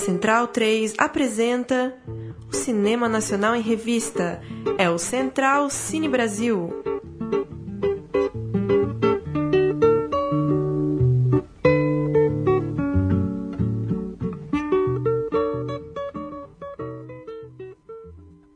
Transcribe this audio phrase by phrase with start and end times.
[0.00, 1.94] Central 3 apresenta
[2.50, 4.40] o Cinema Nacional em Revista.
[4.78, 6.72] É o Central Cine Brasil.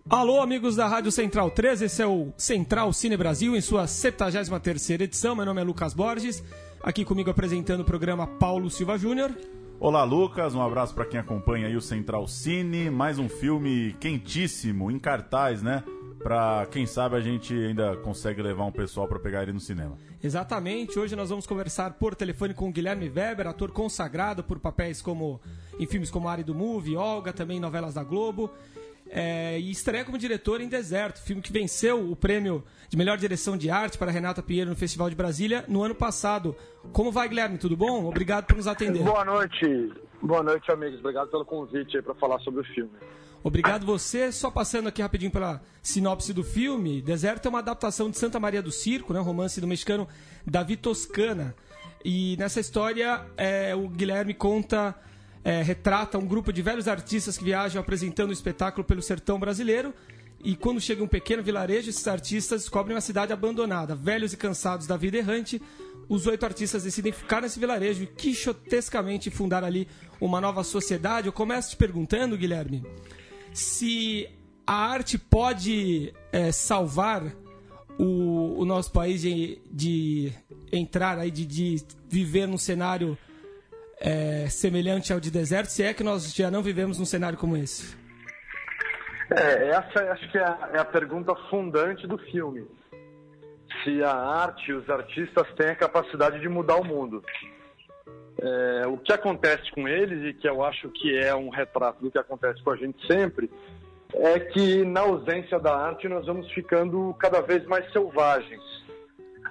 [0.09, 4.91] Alô, amigos da Rádio Central 3, esse é o Central Cine Brasil em sua 73
[4.91, 5.37] edição.
[5.37, 6.43] Meu nome é Lucas Borges,
[6.83, 9.31] aqui comigo apresentando o programa Paulo Silva Júnior.
[9.81, 10.55] Olá, Lucas.
[10.55, 12.89] Um abraço para quem acompanha aí o Central Cine.
[12.91, 15.83] Mais um filme quentíssimo, em cartaz, né?
[16.23, 19.99] Para quem sabe a gente ainda consegue levar um pessoal para pegar ele no cinema.
[20.23, 20.99] Exatamente.
[20.99, 25.39] Hoje nós vamos conversar por telefone com Guilherme Weber, ator consagrado por papéis como
[25.79, 28.51] em filmes como Ari do Movie, Olga, também novelas da Globo.
[29.17, 33.57] É, e estreia como diretor em Deserto, filme que venceu o prêmio de melhor direção
[33.57, 36.57] de arte para Renata Pinheiro no Festival de Brasília no ano passado.
[36.93, 37.57] Como vai, Guilherme?
[37.57, 38.07] Tudo bom?
[38.07, 39.05] Obrigado por nos atender.
[39.05, 39.93] Boa noite.
[40.21, 40.99] Boa noite, amigos.
[40.99, 42.91] Obrigado pelo convite para falar sobre o filme.
[43.41, 44.33] Obrigado você.
[44.33, 47.01] Só passando aqui rapidinho pela sinopse do filme.
[47.01, 49.21] Deserto é uma adaptação de Santa Maria do Circo, né?
[49.21, 50.09] romance do mexicano
[50.45, 51.55] Davi Toscana.
[52.05, 54.93] E nessa história, é, o Guilherme conta
[55.45, 59.93] é, retrata um grupo de velhos artistas que viajam apresentando o espetáculo pelo sertão brasileiro.
[60.43, 63.95] E quando chega um pequeno vilarejo, esses artistas descobrem uma cidade abandonada.
[63.95, 65.61] Velhos e cansados da vida errante,
[66.09, 69.87] os oito artistas decidem ficar nesse vilarejo e quixotescamente fundar ali
[70.21, 71.27] uma nova sociedade.
[71.29, 72.85] Eu começo te perguntando, Guilherme,
[73.53, 74.29] se
[74.67, 77.35] a arte pode é, salvar
[77.99, 80.33] o, o, nosso país de, de
[80.73, 83.17] entrar aí, de, de viver num cenário
[84.01, 87.57] é, semelhante ao de deserto, se é que nós já não vivemos num cenário como
[87.57, 87.97] esse?
[89.31, 92.67] É, essa acho que é a, é a pergunta fundante do filme.
[93.83, 97.23] Se a arte e os artistas têm a capacidade de mudar o mundo.
[98.39, 102.11] É, o que acontece com eles, e que eu acho que é um retrato do
[102.11, 103.51] que acontece com a gente sempre,
[104.13, 108.63] é que na ausência da arte nós vamos ficando cada vez mais selvagens.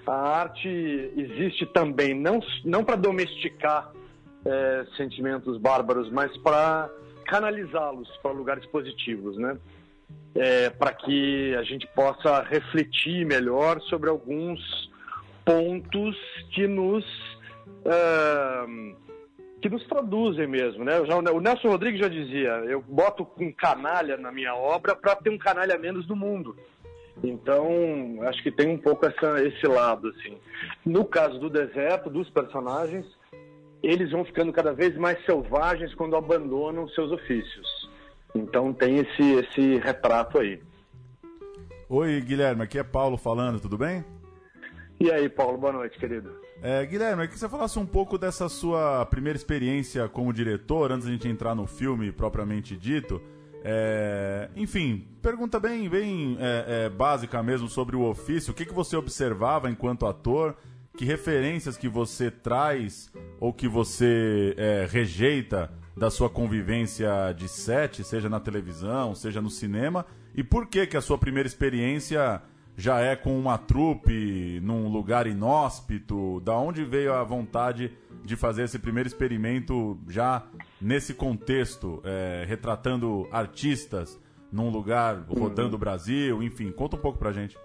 [0.05, 0.67] A arte
[1.15, 3.91] existe também não, não para domesticar
[4.45, 6.89] é, sentimentos bárbaros, mas para
[7.25, 9.57] canalizá-los para lugares positivos, né?
[10.35, 14.59] É, para que a gente possa refletir melhor sobre alguns
[15.45, 16.15] pontos
[16.53, 17.05] que nos
[17.85, 18.95] uh,
[19.61, 21.05] que nos traduzem mesmo, né?
[21.05, 25.29] Já, o Nelson Rodrigues já dizia: eu boto um canalha na minha obra para ter
[25.29, 26.55] um canalha menos no mundo.
[27.23, 30.37] Então, acho que tem um pouco essa, esse lado, assim.
[30.85, 33.05] No caso do deserto, dos personagens,
[33.83, 37.67] eles vão ficando cada vez mais selvagens quando abandonam seus ofícios.
[38.33, 40.61] Então tem esse, esse retrato aí.
[41.89, 44.03] Oi, Guilherme, aqui é Paulo falando, tudo bem?
[44.99, 46.33] E aí, Paulo, boa noite, querido.
[46.61, 50.91] É, Guilherme, eu queria que você falasse um pouco dessa sua primeira experiência como diretor,
[50.93, 53.21] antes da gente entrar no filme propriamente dito.
[53.65, 58.51] É, enfim, pergunta bem, bem é, é, básica mesmo sobre o ofício.
[58.51, 60.55] O que, que você observava enquanto ator
[60.95, 68.03] que referências que você traz ou que você é, rejeita da sua convivência de set,
[68.03, 70.05] seja na televisão, seja no cinema,
[70.35, 72.41] e por que que a sua primeira experiência
[72.75, 76.39] já é com uma trupe, num lugar inóspito?
[76.41, 77.91] Da onde veio a vontade
[78.23, 80.43] de fazer esse primeiro experimento já
[80.81, 84.19] nesse contexto, é, retratando artistas
[84.51, 87.57] num lugar rodando o Brasil, enfim, conta um pouco pra gente.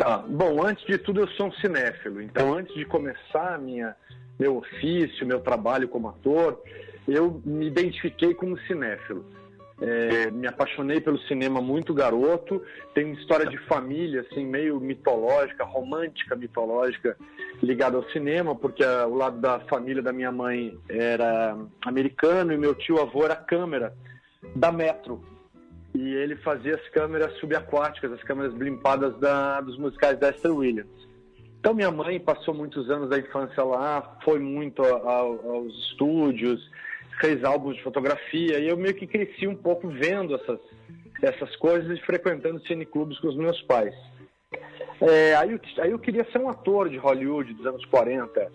[0.00, 0.16] Tá.
[0.26, 2.22] Bom, antes de tudo, eu sou um cinéfilo.
[2.22, 3.94] Então, antes de começar minha,
[4.38, 6.58] meu ofício, meu trabalho como ator,
[7.06, 9.26] eu me identifiquei como cinéfilo.
[9.78, 12.62] É, me apaixonei pelo cinema muito garoto.
[12.94, 17.14] Tem uma história de família, assim, meio mitológica, romântica mitológica,
[17.62, 22.56] ligada ao cinema, porque a, o lado da família da minha mãe era americano e
[22.56, 23.92] meu tio avô era câmera
[24.56, 25.22] da Metro,
[25.94, 30.90] e ele fazia as câmeras subaquáticas, as câmeras blimpadas da, dos musicais da Esther Williams.
[31.58, 36.70] Então minha mãe passou muitos anos da infância lá, foi muito aos estúdios,
[37.20, 40.58] fez álbuns de fotografia e eu meio que cresci um pouco vendo essas,
[41.22, 43.94] essas coisas e frequentando cineclubes com os meus pais.
[45.02, 48.50] É, aí, eu, aí eu queria ser um ator de Hollywood dos anos 40,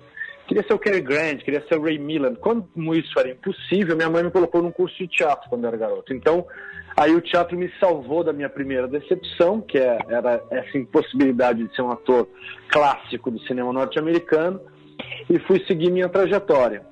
[0.47, 2.37] queria ser o Cary Grant, queria ser o Ray Milland.
[2.39, 6.13] Quando isso era impossível, minha mãe me colocou num curso de teatro quando era garoto.
[6.13, 6.45] Então
[6.97, 11.75] Aí o teatro me salvou da minha primeira decepção, que é, era essa impossibilidade de
[11.75, 12.27] ser um ator
[12.69, 14.61] clássico do cinema norte-americano,
[15.29, 16.83] e fui seguir minha trajetória.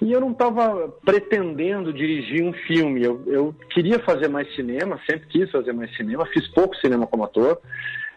[0.00, 5.26] E eu não estava pretendendo dirigir um filme, eu, eu queria fazer mais cinema, sempre
[5.28, 7.60] quis fazer mais cinema, fiz pouco cinema como ator,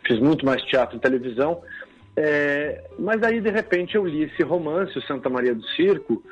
[0.06, 1.62] fiz muito mais teatro e televisão,
[2.18, 6.24] É, mas aí, de repente, eu li esse romance, o Santa Maria do Circo,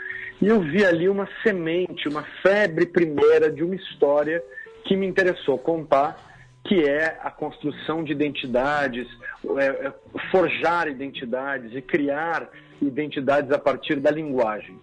[0.42, 4.44] e eu vi ali uma semente, uma febre primeira de uma história
[4.86, 6.18] que me interessou contar,
[6.66, 9.08] que é a construção de identidades,
[9.58, 9.94] é, é,
[10.32, 12.50] forjar identidades e criar
[12.82, 14.80] identidades a partir da linguagem.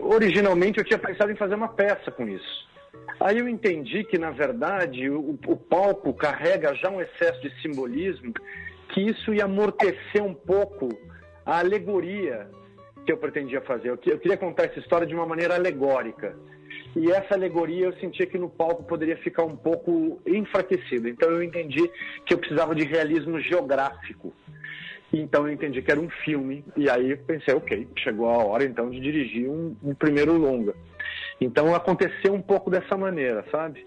[0.00, 2.66] Originalmente eu tinha pensado em fazer uma peça com isso.
[3.20, 8.32] Aí eu entendi que, na verdade, o, o palco carrega já um excesso de simbolismo,
[8.96, 10.88] que isso ia amortecer um pouco
[11.44, 12.48] a alegoria
[13.04, 13.90] que eu pretendia fazer.
[13.90, 16.34] Eu, eu queria contar essa história de uma maneira alegórica.
[16.96, 21.08] E essa alegoria eu sentia que no palco poderia ficar um pouco enfraquecido.
[21.08, 21.86] Então eu entendi
[22.24, 24.32] que eu precisava de realismo geográfico.
[25.12, 26.64] Então eu entendi que era um filme.
[26.74, 30.74] E aí pensei, ok, chegou a hora então de dirigir um, um primeiro longa.
[31.38, 33.86] Então aconteceu um pouco dessa maneira, sabe?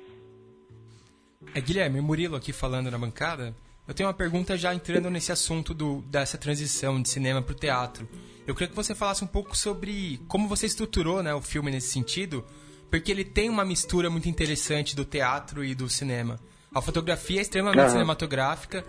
[1.55, 3.55] É Guilherme Murilo aqui falando na bancada.
[3.89, 7.55] Eu tenho uma pergunta já entrando nesse assunto do, dessa transição de cinema para o
[7.55, 8.07] teatro.
[8.45, 11.87] Eu queria que você falasse um pouco sobre como você estruturou né, o filme nesse
[11.87, 12.45] sentido,
[12.91, 16.39] porque ele tem uma mistura muito interessante do teatro e do cinema.
[16.71, 17.89] A fotografia é extremamente uhum.
[17.89, 18.85] cinematográfica,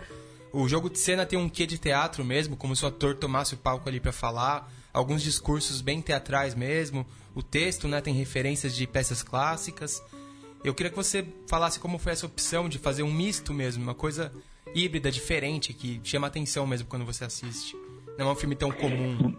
[0.53, 3.55] o jogo de cena tem um quê de teatro mesmo, como se o ator tomasse
[3.55, 8.75] o palco ali para falar, alguns discursos bem teatrais mesmo, o texto né, tem referências
[8.75, 9.99] de peças clássicas.
[10.63, 13.95] Eu queria que você falasse como foi essa opção de fazer um misto mesmo, uma
[13.95, 14.31] coisa
[14.75, 17.75] híbrida, diferente, que chama atenção mesmo quando você assiste.
[18.17, 19.35] Não é um filme tão comum.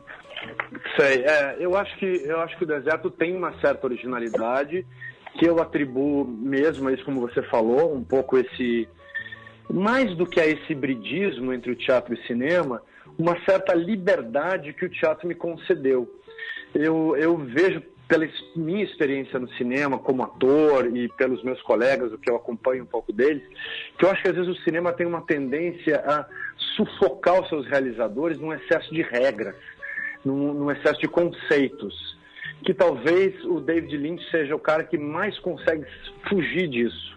[0.99, 4.87] Sei, é, eu acho que eu acho que o deserto tem uma certa originalidade
[5.39, 8.89] que eu atribuo mesmo a isso como você falou, um pouco esse
[9.71, 12.83] mais do que a esse hibridismo entre o teatro e cinema,
[13.19, 16.09] uma certa liberdade que o teatro me concedeu.
[16.75, 17.83] Eu, eu vejo
[18.13, 22.83] pela minha experiência no cinema como ator e pelos meus colegas, o que eu acompanho
[22.83, 23.43] um pouco deles,
[23.99, 26.27] que eu acho que às vezes o cinema tem uma tendência a
[26.77, 29.55] sufocar os seus realizadores num excesso de regras,
[30.23, 32.15] num, num excesso de conceitos.
[32.63, 35.87] Que talvez o David Lynch seja o cara que mais consegue
[36.29, 37.17] fugir disso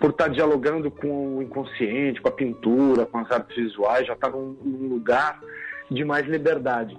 [0.00, 4.28] por estar dialogando com o inconsciente, com a pintura, com as artes visuais, já está
[4.28, 4.56] num,
[4.88, 5.38] lugar
[5.90, 6.96] de mais liberdade.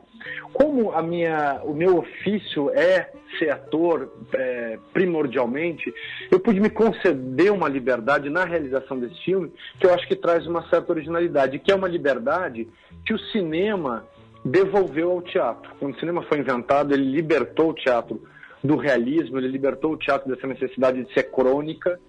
[0.54, 5.94] Como a minha, o meu ofício é ser ator é, primordialmente,
[6.32, 10.46] eu pude me conceder uma liberdade na realização desse filme que eu acho que traz
[10.48, 12.68] uma certa originalidade, que é uma liberdade
[13.06, 14.06] que o cinema
[14.44, 15.72] devolveu ao teatro.
[15.80, 18.22] Quando o cinema foi inventado, ele libertou o teatro
[18.64, 22.00] do realismo, ele libertou o teatro dessa necessidade de ser crônica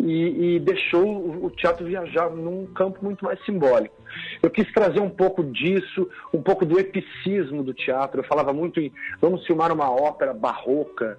[0.00, 3.94] e, e, deixou o teatro viajar num campo muito mais simbólico.
[4.42, 8.20] Eu quis trazer um pouco disso, um pouco do epicismo do teatro.
[8.20, 11.18] Eu falava muito em vamos filmar uma ópera barroca,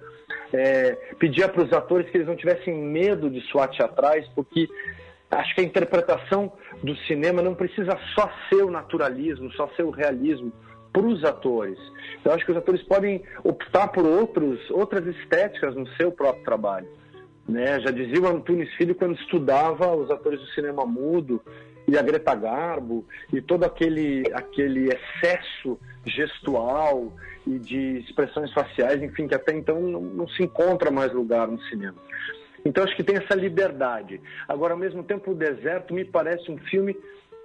[0.52, 4.68] é, pedia para os atores que eles não tivessem medo de soar teatrais, porque
[5.30, 9.90] acho que a interpretação do cinema não precisa só ser o naturalismo, só ser o
[9.90, 10.52] realismo
[10.92, 11.78] para os atores.
[12.24, 16.86] Eu acho que os atores podem optar por outros, outras estéticas no seu próprio trabalho.
[17.48, 17.80] Né?
[17.80, 21.42] Já dizia o Antunes Filho quando estudava os atores do cinema mudo
[21.86, 27.12] e a Greta Garbo e todo aquele, aquele excesso gestual
[27.46, 31.60] e de expressões faciais, enfim, que até então não, não se encontra mais lugar no
[31.64, 31.96] cinema.
[32.64, 34.20] Então acho que tem essa liberdade.
[34.48, 36.96] Agora, ao mesmo tempo, o Deserto me parece um filme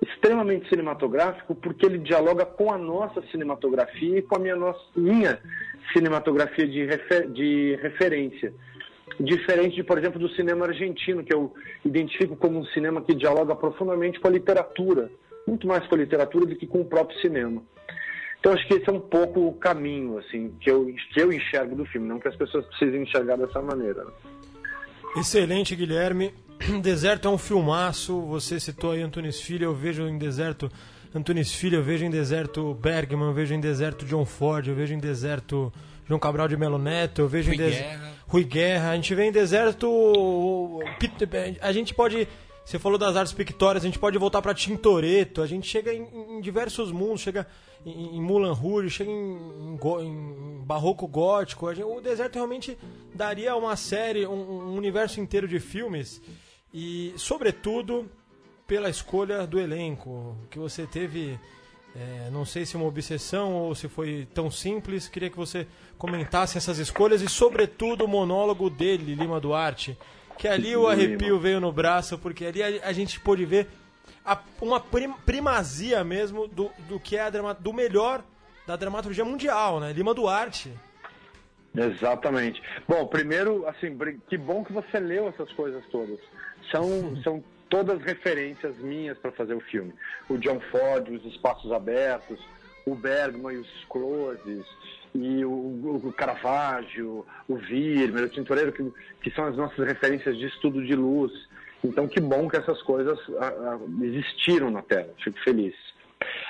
[0.02, 5.40] extremamente cinematográfico porque ele dialoga com a nossa cinematografia e com a minha, nossa, minha
[5.92, 8.54] cinematografia de, refer, de referência
[9.19, 11.54] diferente, de, por exemplo, do cinema argentino, que eu
[11.85, 15.09] identifico como um cinema que dialoga profundamente com a literatura,
[15.47, 17.61] muito mais com a literatura do que com o próprio cinema.
[18.39, 21.75] Então acho que esse é um pouco o caminho assim que eu, que eu enxergo
[21.75, 24.06] do filme, não que as pessoas precisem enxergar dessa maneira.
[25.16, 26.33] Excelente, Guilherme.
[26.81, 28.21] Deserto é um filmaço.
[28.28, 30.71] Você citou aí Antunes Filho, eu vejo em Deserto
[31.13, 34.94] Antunes Filho, eu vejo em Deserto Bergman, eu vejo em Deserto John Ford, eu vejo
[34.94, 35.73] em Deserto
[36.09, 37.78] João Cabral de Melo Neto, eu vejo Rui em des...
[37.78, 38.13] Guerra.
[38.28, 40.80] Rui Guerra, a gente vê em deserto.
[41.61, 42.28] A gente pode.
[42.66, 46.07] Você falou das artes pictórias, a gente pode voltar para Tintoretto, a gente chega em,
[46.31, 47.45] em, diversos mundos, chega
[47.85, 51.71] em, em Moulin Rouge, chega em, em barroco gótico.
[51.73, 52.75] Gente, o deserto realmente
[53.13, 56.19] daria uma série, um, um universo inteiro de filmes
[56.73, 58.09] e, sobretudo,
[58.66, 61.39] pela escolha do elenco, que você teve
[62.00, 65.10] é, não sei se uma obsessão ou se foi tão simples.
[65.10, 69.98] Queria que você comentasse essas escolhas e, sobretudo, o monólogo dele, Lima Duarte.
[70.38, 73.68] Que ali o arrepio veio no braço, porque ali a, a gente pôde ver
[74.26, 78.24] a, uma prim, primazia mesmo do, do que é a drama, do melhor
[78.66, 79.92] da dramaturgia mundial, né?
[79.92, 80.72] Lima Duarte.
[81.76, 82.62] Exatamente.
[82.88, 83.98] Bom, primeiro, assim,
[84.30, 86.18] que bom que você leu essas coisas todas.
[86.72, 89.94] São, são todas referências minhas para fazer o filme.
[90.28, 92.40] O John Ford, os espaços abertos,
[92.85, 94.66] o Bergman e os closes,
[95.14, 100.47] e o, o Caravaggio, o Virmer, o Tintoreiro, que, que são as nossas referências de
[100.47, 101.31] estudo de luz.
[101.83, 105.14] Então, que bom que essas coisas a, a, existiram na tela.
[105.23, 105.76] Fico feliz.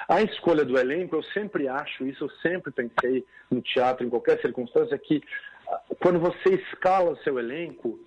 [0.07, 4.41] A escolha do elenco, eu sempre acho isso, eu sempre pensei no teatro, em qualquer
[4.41, 5.21] circunstância, que
[5.67, 7.99] ah, quando você escala o seu elenco,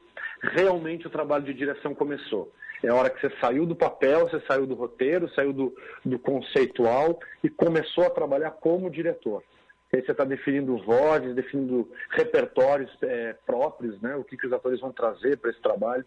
[0.43, 2.53] realmente o trabalho de direção começou.
[2.83, 5.75] É a hora que você saiu do papel, você saiu do roteiro, saiu do,
[6.05, 9.43] do conceitual e começou a trabalhar como diretor.
[9.95, 14.17] Aí você está definindo vozes, definindo repertórios é, próprios, né?
[14.17, 16.05] O que, que os atores vão trazer para esse trabalho.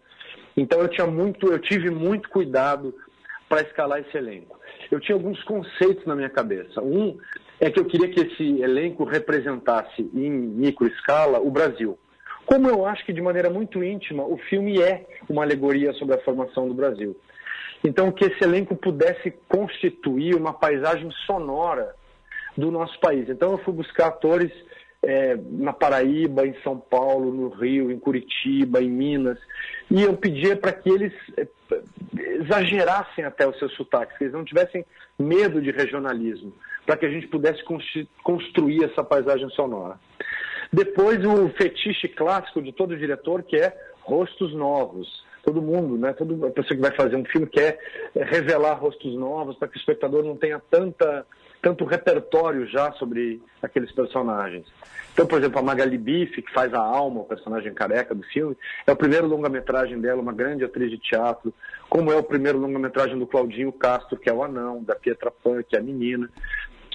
[0.56, 2.92] Então eu tinha muito, eu tive muito cuidado
[3.48, 4.58] para escalar esse elenco.
[4.90, 6.82] Eu tinha alguns conceitos na minha cabeça.
[6.82, 7.16] Um
[7.60, 11.96] é que eu queria que esse elenco representasse em micro escala o Brasil.
[12.46, 16.20] Como eu acho que de maneira muito íntima o filme é uma alegoria sobre a
[16.22, 17.16] formação do Brasil.
[17.84, 21.94] Então que esse elenco pudesse constituir uma paisagem sonora
[22.56, 23.28] do nosso país.
[23.28, 24.50] Então eu fui buscar atores
[25.02, 29.38] é, na Paraíba, em São Paulo, no Rio, em Curitiba, em Minas,
[29.90, 31.46] e eu pedia para que eles é,
[32.40, 34.84] exagerassem até os seus sotaques, que eles não tivessem
[35.18, 36.52] medo de regionalismo,
[36.84, 37.62] para que a gente pudesse
[38.22, 39.98] construir essa paisagem sonora.
[40.72, 45.24] Depois o fetiche clássico de todo diretor, que é rostos novos.
[45.42, 46.12] Todo mundo, né?
[46.12, 47.78] Toda pessoa que vai fazer um filme quer
[48.14, 51.24] revelar rostos novos para que o espectador não tenha tanta
[51.62, 54.66] tanto repertório já sobre aqueles personagens.
[55.12, 58.56] Então, por exemplo, a Magali Bife, que faz a Alma, o personagem careca do filme,
[58.86, 61.52] é o primeiro longa-metragem dela, uma grande atriz de teatro,
[61.88, 65.62] como é o primeiro longa-metragem do Claudinho Castro, que é o anão, da Pietra Pan,
[65.62, 66.30] que é a menina.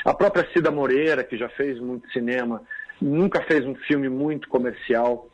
[0.05, 2.61] A própria Cida Moreira, que já fez muito cinema,
[3.01, 5.27] nunca fez um filme muito comercial.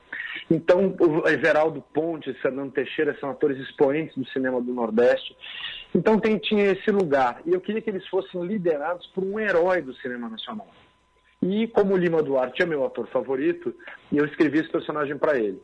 [0.49, 5.35] Então, o Everaldo Pontes, Fernando Teixeira são atores expoentes do cinema do Nordeste.
[5.93, 7.41] Então, tem, tinha esse lugar.
[7.45, 10.67] E eu queria que eles fossem liderados por um herói do cinema nacional.
[11.41, 13.75] E como o Lima Duarte é meu ator favorito,
[14.11, 15.61] eu escrevi esse personagem para ele.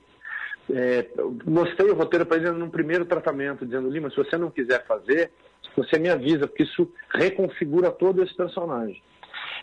[0.71, 1.07] É,
[1.45, 5.31] mostrei o roteiro para ele num primeiro tratamento, dizendo: Lima, se você não quiser fazer,
[5.75, 9.01] você me avisa, porque isso reconfigura todo esse personagem.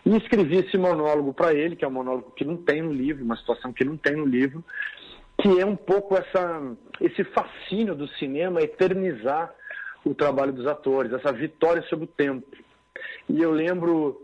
[0.05, 3.23] E escrevi esse monólogo para ele, que é um monólogo que não tem no livro,
[3.23, 4.63] uma situação que não tem no livro,
[5.39, 9.53] que é um pouco essa, esse fascínio do cinema eternizar
[10.03, 12.47] o trabalho dos atores, essa vitória sobre o tempo.
[13.29, 14.21] E eu lembro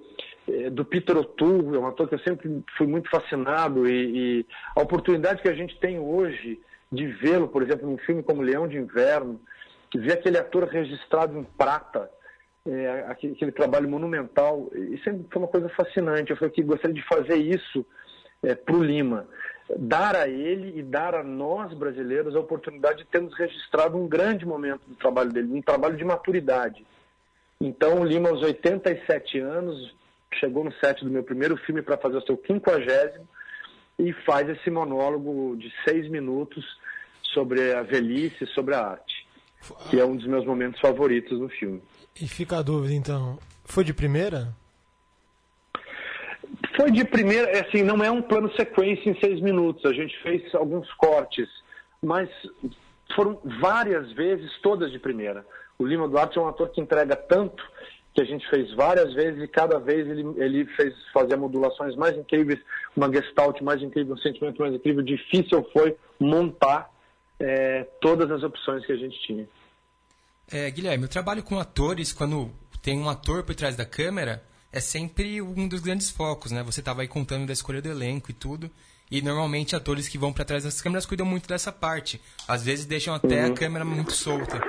[0.48, 4.46] é, do Peter O'Toole, é um ator que eu sempre fui muito fascinado, e, e
[4.76, 6.60] a oportunidade que a gente tem hoje
[6.92, 9.40] de vê-lo, por exemplo, num filme como Leão de Inverno,
[9.94, 12.10] ver aquele ator registrado em prata,
[12.68, 16.32] é, aquele, aquele, trabalho monumental, e sempre foi uma coisa fascinante.
[16.32, 17.86] Eu falei que gostaria de fazer isso
[18.44, 19.28] é, para o Lima
[19.76, 24.46] dar a ele e dar a nós brasileiros a oportunidade de termos registrado um grande
[24.46, 26.86] momento do trabalho dele, um trabalho de maturidade.
[27.60, 29.94] Então, o Lima, aos 87 anos,
[30.36, 33.28] chegou no set do meu primeiro filme para fazer o seu quinquagésimo
[34.00, 36.64] e faz esse monólogo de seis minutos
[37.34, 39.28] sobre a velhice, sobre a arte,
[39.90, 41.82] que é um dos meus momentos favoritos no filme.
[42.20, 44.54] E fica a dúvida, então, foi de primeira?
[46.76, 49.86] Foi de primeira, é assim, não é um plano sequência em seis minutos.
[49.86, 51.48] A gente fez alguns cortes,
[52.02, 52.30] mas
[53.16, 55.46] foram várias vezes todas de primeira.
[55.78, 57.64] O Lima Duarte é um ator que entrega tanto
[58.14, 62.18] que a gente fez várias vezes e cada vez ele, ele fez fazer modulações mais
[62.18, 62.60] incríveis,
[62.96, 65.04] uma gestalt mais incrível, um sentimento mais incrível.
[65.04, 66.90] Difícil foi montar
[67.40, 69.48] é, todas as opções que a gente tinha.
[70.52, 72.52] É, Guilherme, eu trabalho com atores quando
[72.82, 76.62] tem um ator por trás da câmera é sempre um dos grandes focos, né?
[76.64, 78.70] Você estava aí contando da escolha do elenco e tudo.
[79.10, 82.22] E normalmente atores que vão para trás das câmeras cuidam muito dessa parte.
[82.48, 83.54] Às vezes deixam até uhum.
[83.54, 84.62] a câmera muito solta.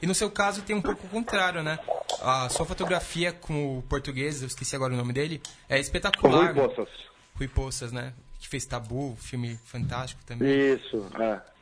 [0.00, 1.78] E no seu caso tem um pouco o contrário, né?
[2.22, 6.52] A sua fotografia com o português, eu esqueci agora o nome dele, é espetacular.
[6.52, 6.88] Rui Poças.
[7.36, 8.14] Rui Poças, né?
[8.42, 10.74] Que fez Tabu, filme fantástico também.
[10.74, 11.06] Isso,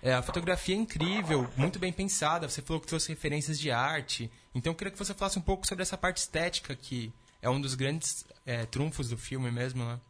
[0.03, 0.11] é.
[0.11, 0.15] é.
[0.15, 2.49] A fotografia é incrível, muito bem pensada.
[2.49, 4.31] Você falou que trouxe referências de arte.
[4.55, 7.61] Então eu queria que você falasse um pouco sobre essa parte estética que é um
[7.61, 10.01] dos grandes é, trunfos do filme mesmo, né?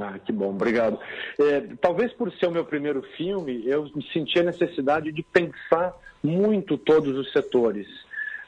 [0.00, 0.98] Ah, que bom, obrigado.
[1.38, 6.78] É, talvez por ser o meu primeiro filme, eu senti a necessidade de pensar muito
[6.78, 7.86] todos os setores.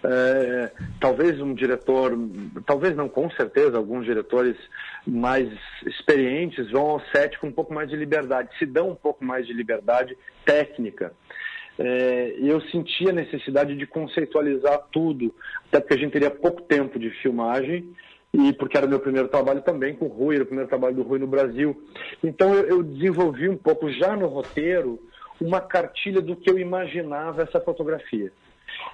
[0.02, 2.16] É, talvez um diretor,
[2.64, 4.57] talvez não, com certeza, alguns diretores
[5.08, 5.48] mais
[5.86, 9.46] experientes vão ao set com um pouco mais de liberdade, se dão um pouco mais
[9.46, 11.12] de liberdade técnica
[11.78, 15.32] é, eu senti a necessidade de conceitualizar tudo,
[15.68, 17.94] até porque a gente teria pouco tempo de filmagem
[18.34, 21.02] e porque era meu primeiro trabalho também com o Rui, era o primeiro trabalho do
[21.02, 21.80] Rui no Brasil.
[22.22, 24.98] Então eu, eu desenvolvi um pouco já no roteiro
[25.40, 28.32] uma cartilha do que eu imaginava essa fotografia.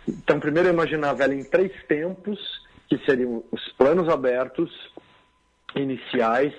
[0.07, 2.39] Então, primeiro eu imaginava ela em três tempos,
[2.87, 4.71] que seriam os planos abertos,
[5.75, 6.55] iniciais,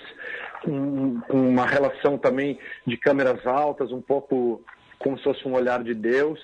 [0.63, 4.63] com, com uma relação também de câmeras altas, um pouco
[4.99, 6.39] como se fosse um olhar de Deus.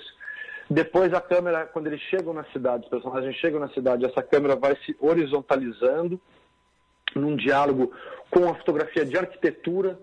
[0.69, 4.55] Depois a câmera, quando eles chegam na cidade, os personagens chegam na cidade, essa câmera
[4.55, 6.19] vai se horizontalizando
[7.15, 7.91] num diálogo
[8.29, 9.99] com a fotografia de arquitetura,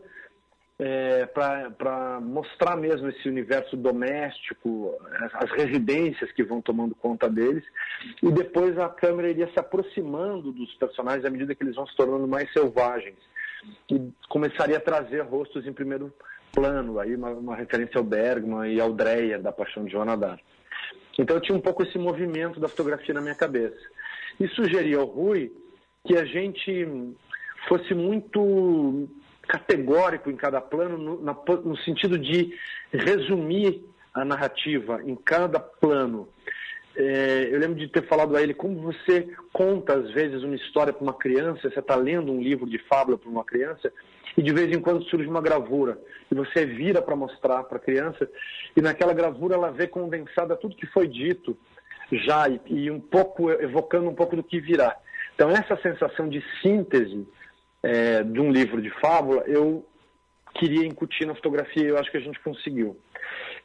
[0.78, 4.94] é, para mostrar mesmo esse universo doméstico,
[5.34, 7.64] as residências que vão tomando conta deles.
[8.22, 11.96] E depois a câmera iria se aproximando dos personagens à medida que eles vão se
[11.96, 13.18] tornando mais selvagens.
[13.90, 16.12] E começaria a trazer rostos em primeiro
[16.52, 20.40] plano, aí uma, uma referência ao Bergman e ao Dreyer, da Paixão de Joana d'Arc.
[21.18, 23.78] Então eu tinha um pouco esse movimento da fotografia na minha cabeça.
[24.38, 25.52] E sugeri ao Rui
[26.06, 26.86] que a gente
[27.68, 29.08] fosse muito
[29.48, 32.54] categórico em cada plano, no, na, no sentido de
[32.92, 36.28] resumir a narrativa em cada plano.
[36.96, 40.92] É, eu lembro de ter falado a ele como você conta, às vezes, uma história
[40.92, 43.92] para uma criança, você está lendo um livro de fábula para uma criança,
[44.36, 45.98] e de vez em quando surge uma gravura,
[46.30, 48.28] e você vira para mostrar para a criança,
[48.76, 51.56] e naquela gravura ela vê condensada tudo que foi dito
[52.10, 54.96] já, e, e um pouco, evocando um pouco do que virá.
[55.34, 57.24] Então, essa sensação de síntese
[57.82, 59.86] é, de um livro de fábula, eu
[60.54, 62.98] queria incutir na fotografia e eu acho que a gente conseguiu.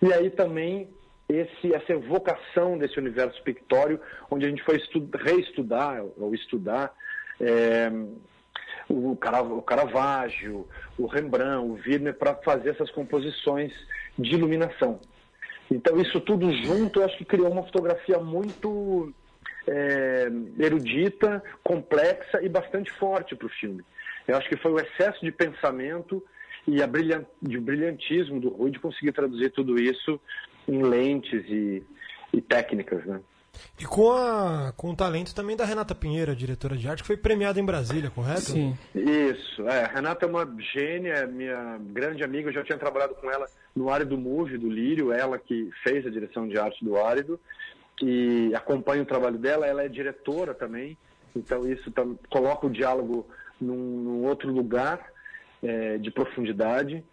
[0.01, 0.89] E aí também
[1.29, 4.81] esse, essa evocação desse universo pictório, onde a gente foi
[5.23, 6.93] reestudar ou estudar
[7.39, 7.91] é,
[8.89, 10.67] o, Caravaggio,
[10.97, 13.71] o Rembrandt, o Wierner, para fazer essas composições
[14.17, 14.99] de iluminação.
[15.71, 19.13] Então, isso tudo junto, eu acho que criou uma fotografia muito
[19.67, 20.27] é,
[20.59, 23.83] erudita, complexa e bastante forte para o filme.
[24.27, 26.23] Eu acho que foi o excesso de pensamento
[26.67, 30.19] e a brilhant, de brilhantismo do Rui de conseguir traduzir tudo isso
[30.67, 31.83] em lentes e,
[32.33, 33.19] e técnicas, né?
[33.79, 37.17] E com, a, com o talento também da Renata Pinheiro, diretora de arte, que foi
[37.17, 38.41] premiada em Brasília, correto?
[38.41, 38.77] Sim.
[38.95, 39.83] Isso, é.
[39.83, 43.45] A Renata é uma gênia, é minha grande amiga, eu já tinha trabalhado com ela
[43.75, 47.39] no Árido Move, do Lírio, ela que fez a direção de arte do Árido,
[48.01, 50.97] e acompanha o trabalho dela, ela é diretora também,
[51.35, 53.27] então isso tá, coloca o diálogo
[53.63, 55.11] num, num outro lugar
[55.61, 57.03] é, de profundidade.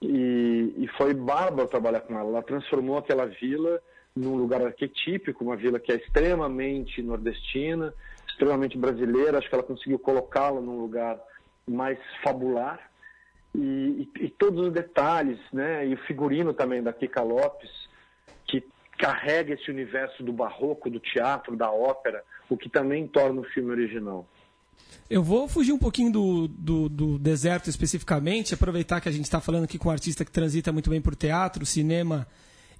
[0.00, 2.28] E, e, foi bárbaro trabalhar com ela.
[2.28, 3.80] Ela transformou aquela vila
[4.14, 7.92] num lugar arquetípico, uma vila que é extremamente nordestina,
[8.28, 9.38] extremamente brasileira.
[9.38, 11.20] Acho que ela conseguiu colocá-la num lugar
[11.66, 12.80] mais fabular.
[13.54, 15.86] E, e, e, todos os detalhes, né?
[15.86, 17.70] E o figurino também da Kika Lopes,
[18.46, 18.62] que
[18.96, 23.70] carrega esse universo do barroco, do teatro, da ópera, o que também torna o filme
[23.70, 24.26] original.
[25.10, 29.40] Eu vou fugir um pouquinho do, do, do deserto especificamente, aproveitar que a gente está
[29.40, 32.26] falando aqui com um artista que transita muito bem por teatro, cinema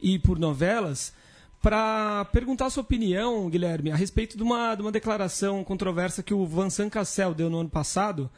[0.00, 1.14] e por novelas,
[1.62, 6.34] para perguntar a sua opinião, Guilherme, a respeito de uma, de uma declaração controversa que
[6.34, 8.30] o Vincent Cassel deu no ano passado,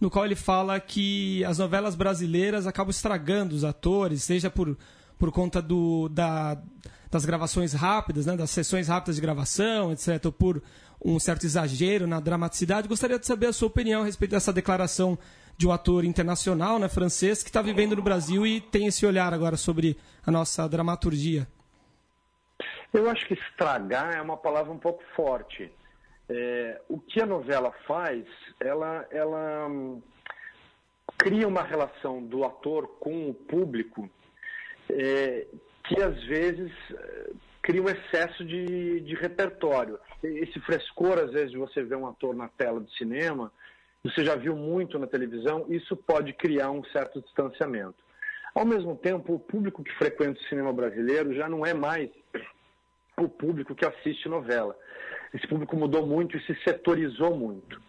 [0.00, 4.76] no qual ele fala que as novelas brasileiras acabam estragando os atores, seja por,
[5.18, 6.60] por conta do, da,
[7.10, 10.62] das gravações rápidas, né, das sessões rápidas de gravação, etc., por
[11.04, 12.88] um certo exagero na dramaticidade.
[12.88, 15.18] Gostaria de saber a sua opinião a respeito dessa declaração
[15.56, 19.32] de um ator internacional, né, francês, que está vivendo no Brasil e tem esse olhar
[19.32, 21.46] agora sobre a nossa dramaturgia.
[22.92, 25.70] Eu acho que estragar é uma palavra um pouco forte.
[26.28, 28.24] É, o que a novela faz,
[28.60, 30.02] ela, ela hum,
[31.16, 34.10] cria uma relação do ator com o público
[34.90, 35.46] é,
[35.84, 36.72] que às vezes
[37.62, 39.98] cria um excesso de, de repertório.
[40.22, 43.52] Esse frescor, às vezes, de você ver um ator na tela do cinema,
[44.04, 47.96] você já viu muito na televisão, isso pode criar um certo distanciamento.
[48.54, 52.08] Ao mesmo tempo, o público que frequenta o cinema brasileiro já não é mais
[53.18, 54.76] o público que assiste novela.
[55.34, 57.80] Esse público mudou muito e se setorizou muito.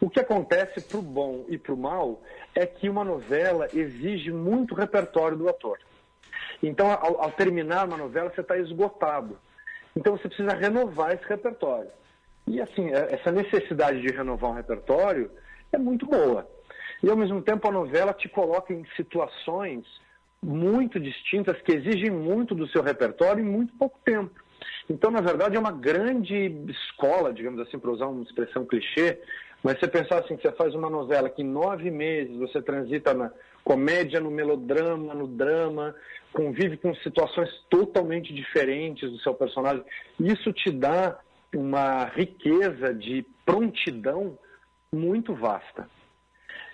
[0.00, 2.22] O que acontece para o bom e para o mal
[2.54, 5.78] é que uma novela exige muito repertório do ator.
[6.62, 9.38] Então, ao, ao terminar uma novela, você está esgotado.
[9.96, 11.90] Então, você precisa renovar esse repertório.
[12.46, 15.30] E, assim, é, essa necessidade de renovar um repertório
[15.72, 16.46] é muito boa.
[17.02, 19.84] E, ao mesmo tempo, a novela te coloca em situações
[20.42, 24.30] muito distintas que exigem muito do seu repertório em muito pouco tempo.
[24.90, 29.20] Então, na verdade, é uma grande escola, digamos assim, para usar uma expressão clichê,
[29.62, 33.14] mas você pensar assim, que você faz uma novela que em nove meses você transita
[33.14, 33.30] na
[33.62, 35.94] comédia, no melodrama, no drama,
[36.32, 39.84] convive com situações totalmente diferentes do seu personagem.
[40.18, 41.20] Isso te dá
[41.54, 44.36] uma riqueza de prontidão
[44.92, 45.88] muito vasta.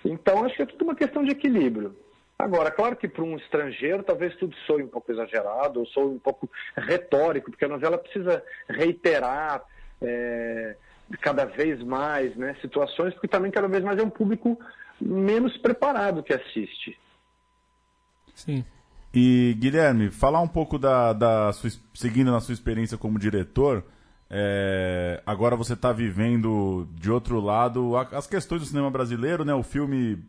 [0.03, 1.95] Então, acho que é tudo uma questão de equilíbrio.
[2.39, 6.19] Agora, claro que para um estrangeiro talvez tudo soe um pouco exagerado, ou soe um
[6.19, 9.65] pouco retórico, porque a novela precisa reiterar
[10.03, 10.77] é,
[11.21, 14.59] cada vez mais né, situações, porque também cada vez mais é um público
[15.01, 16.99] menos preparado que assiste.
[18.35, 18.65] Sim.
[19.15, 23.83] E Guilherme, falar um pouco da, da sua, seguindo na sua experiência como diretor,
[24.29, 29.55] é, agora você está vivendo de outro lado as questões do cinema brasileiro, né?
[29.55, 30.23] O filme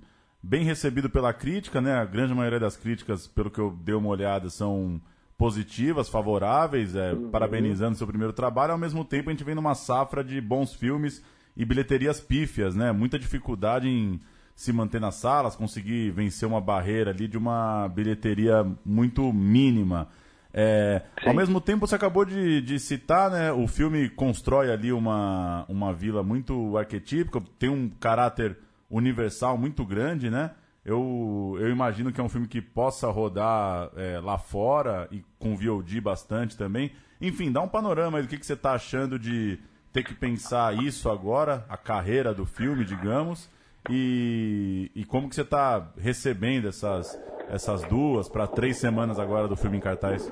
[0.48, 1.94] bem recebido pela crítica, né?
[1.94, 5.02] A grande maioria das críticas, pelo que eu dei uma olhada, são
[5.38, 7.30] positivas, favoráveis, é, uhum.
[7.30, 8.72] parabenizando seu primeiro trabalho.
[8.72, 11.22] Ao mesmo tempo, a gente vem numa safra de bons filmes
[11.56, 12.94] e bilheterias pífias, né?
[12.94, 14.22] Muita dificuldade em
[14.56, 20.08] se manter nas salas, conseguir vencer uma barreira ali de uma bilheteria muito mínima.
[20.54, 23.52] É, ao mesmo tempo, você acabou de, de, citar, né?
[23.52, 28.58] O filme constrói ali uma, uma vila muito arquetípica, tem um caráter
[28.90, 30.52] universal muito grande, né?
[30.86, 35.56] Eu, eu imagino que é um filme que possa rodar é, lá fora e com
[35.56, 36.94] VOD bastante também.
[37.20, 39.60] Enfim, dá um panorama aí do que, que você está achando de
[39.92, 43.50] ter que pensar isso agora, a carreira do filme, digamos,
[43.90, 47.20] e, e como que você está recebendo essas,
[47.50, 50.32] essas duas para três semanas agora do filme em cartaz?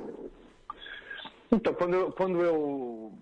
[1.52, 3.14] Então, quando eu, quando eu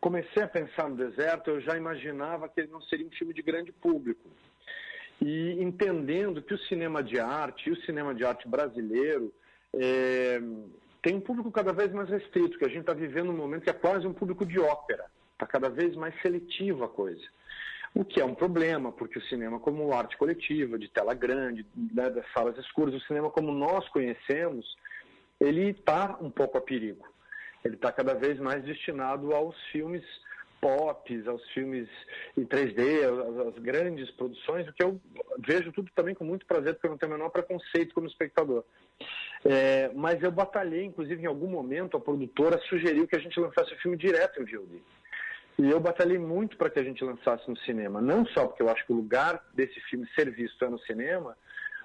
[0.00, 3.42] comecei a pensar no deserto, eu já imaginava que ele não seria um filme de
[3.42, 4.28] grande público.
[5.20, 9.32] E entendendo que o cinema de arte, e o cinema de arte brasileiro,
[9.74, 10.40] é,
[11.02, 13.70] tem um público cada vez mais restrito, que a gente está vivendo um momento que
[13.70, 15.06] é quase um público de ópera.
[15.32, 17.22] Está cada vez mais seletivo a coisa.
[17.94, 22.10] O que é um problema, porque o cinema como arte coletiva, de tela grande, né,
[22.10, 24.76] das salas escuras, o cinema como nós conhecemos,
[25.40, 27.06] ele está um pouco a perigo.
[27.64, 30.04] Ele está cada vez mais destinado aos filmes
[30.60, 31.88] pop, aos filmes
[32.36, 35.00] em 3D, às, às, grandes produções, o que eu
[35.38, 38.64] vejo tudo também com muito prazer, porque eu não tenho o menor preconceito como espectador.
[39.44, 43.72] É, mas eu batalhei, inclusive, em algum momento, a produtora sugeriu que a gente lançasse
[43.72, 44.82] o filme direto em VOD.
[45.58, 48.68] E eu batalhei muito para que a gente lançasse no cinema, não só porque eu
[48.68, 51.36] acho que o lugar desse filme ser visto é no cinema,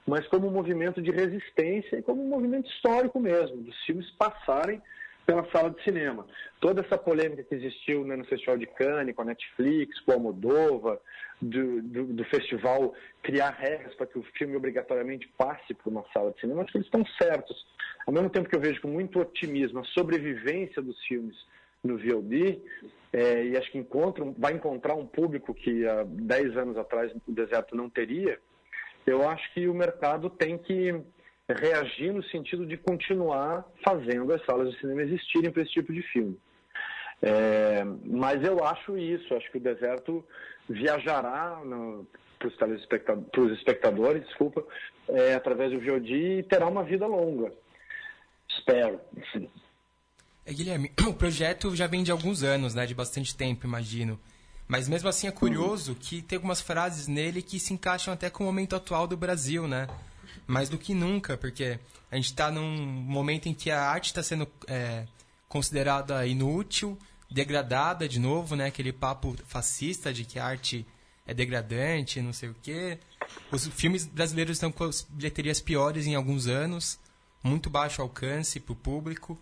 [0.06, 4.82] mas como um movimento de resistência e como um movimento histórico mesmo, dos filmes passarem
[5.26, 6.26] pela sala de cinema.
[6.60, 10.20] Toda essa polêmica que existiu né, no Festival de Cannes, com a Netflix, com a
[10.20, 11.00] Moldova,
[11.42, 16.32] do, do, do, festival criar regras para que o filme obrigatoriamente passe por uma sala
[16.32, 17.66] de cinema, acho que eles estão certos.
[18.06, 21.36] Ao mesmo tempo que eu vejo com muito otimismo a sobrevivência dos filmes
[21.84, 22.62] no VOD,
[23.12, 27.32] é, e acho que encontra, vai encontrar um público que há 10 anos atrás o
[27.32, 28.40] deserto não teria,
[29.06, 30.96] eu acho que o mercado tem que
[31.50, 36.02] reagir no sentido de continuar fazendo as salas de cinema existirem para esse tipo de
[36.04, 36.40] filme.
[37.22, 40.26] É, mas eu acho isso, acho que o deserto
[40.70, 41.62] viajará
[42.38, 44.64] para os espectadores, desculpa,
[45.08, 47.52] é, através do VOD e terá uma vida longa.
[48.50, 49.00] Espero.
[50.46, 54.20] É, Guilherme, o projeto já vem de alguns anos, né, de bastante tempo, imagino.
[54.68, 58.44] Mas mesmo assim é curioso que tem algumas frases nele que se encaixam até com
[58.44, 59.88] o momento atual do Brasil, né?
[60.46, 61.80] Mais do que nunca, porque
[62.12, 65.06] a gente está num momento em que a arte está sendo é,
[65.48, 66.98] considerada inútil,
[67.30, 68.68] degradada de novo, né?
[68.68, 70.86] Aquele papo fascista de que a arte
[71.26, 73.00] é degradante, não sei o quê.
[73.52, 77.00] Os filmes brasileiros estão com as bilheterias piores em alguns anos,
[77.42, 79.40] muito baixo alcance para o público.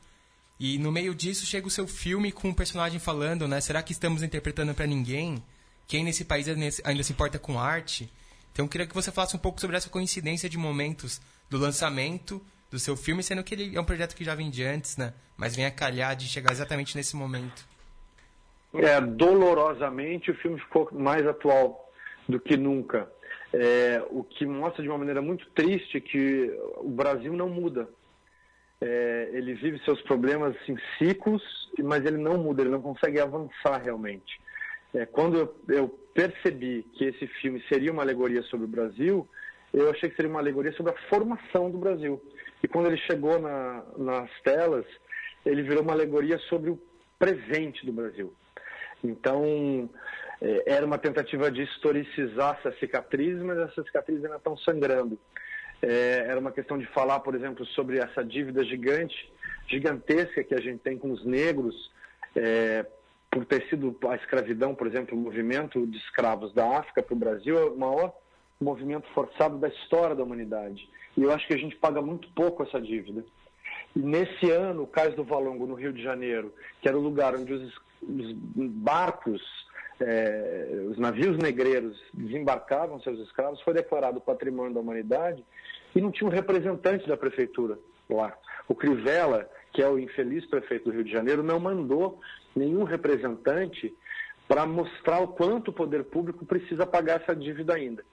[0.60, 3.60] E no meio disso chega o seu filme com um personagem falando, né?
[3.60, 5.44] Será que estamos interpretando para ninguém?
[5.88, 8.12] Quem nesse país ainda se importa com arte?
[8.52, 12.42] Então eu queria que você falasse um pouco sobre essa coincidência de momentos do lançamento
[12.70, 15.14] do seu filme, sendo que ele é um projeto que já vem de antes, né?
[15.36, 17.66] Mas vem a calhar de chegar exatamente nesse momento.
[18.74, 21.92] É, dolorosamente o filme ficou mais atual
[22.28, 23.12] do que nunca.
[23.54, 27.90] É, o que mostra de uma maneira muito triste que o Brasil não muda.
[28.80, 31.44] É, ele vive seus problemas em ciclos,
[31.84, 34.40] mas ele não muda, ele não consegue avançar realmente.
[34.94, 39.28] É, quando eu, eu, percebi que esse filme seria uma alegoria sobre o Brasil,
[39.74, 42.22] eu achei que seria uma alegoria sobre a formação do Brasil.
[42.62, 44.86] E quando ele chegou na, nas telas,
[45.46, 46.80] ele virou uma alegoria sobre o
[47.18, 48.34] presente do Brasil.
[49.04, 49.90] Então,
[50.42, 55.18] é, era uma tentativa de historicizar essa cicatriz, mas essas cicatrizes ainda estão sangrando.
[55.82, 59.32] É, era uma questão de falar, por exemplo, sobre essa dívida gigante,
[59.68, 61.92] gigantesca que a gente tem com os negros,
[62.36, 62.86] é,
[63.32, 67.18] por ter sido a escravidão, por exemplo, o movimento de escravos da África para o
[67.18, 68.14] Brasil é o maior
[68.60, 70.88] movimento forçado da história da humanidade.
[71.18, 73.24] E eu acho que a gente paga muito pouco essa dívida.
[73.96, 77.34] E nesse ano, o Cais do Valongo, no Rio de Janeiro, que era o lugar
[77.34, 79.42] onde os, os barcos,
[80.02, 85.44] é, os navios negreiros desembarcavam seus escravos, foi declarado patrimônio da humanidade.
[85.96, 88.38] e não tinha um representante da prefeitura lá.
[88.68, 92.20] O Crivella, que é o infeliz prefeito do Rio de Janeiro, não mandou
[92.56, 93.94] nenhum representante
[94.48, 98.04] para mostrar o quanto o poder público precisa pagar essa dívida ainda.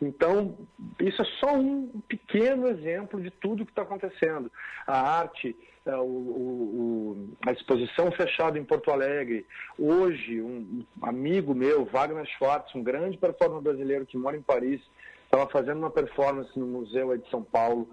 [0.00, 0.56] Então,
[0.98, 4.50] isso é só um pequeno exemplo de tudo que está acontecendo.
[4.86, 5.54] A arte,
[5.86, 9.46] é, o, o, a exposição fechada em Porto Alegre.
[9.78, 14.80] Hoje, um amigo meu, Wagner Schwartz, um grande performer brasileiro que mora em Paris,
[15.24, 17.88] estava fazendo uma performance no museu de São Paulo,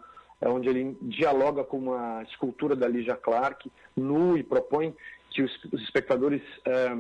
[0.48, 4.96] onde ele dialoga com uma escultura da Ligia Clark, nu, e propõe
[5.30, 6.96] que os, os espectadores é,